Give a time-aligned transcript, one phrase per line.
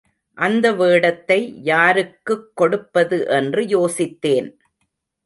[0.33, 1.63] அந்த வேடத்தை
[1.63, 4.49] யாருக்குக் கொடுப்பது என்று யோசித்தேன்.